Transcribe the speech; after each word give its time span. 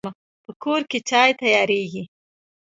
په 0.43 0.51
کور 0.63 0.81
کې 0.89 0.99
چای 1.09 1.29
تیاریږي 1.39 2.03